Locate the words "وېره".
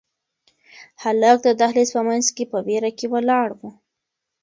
2.67-2.91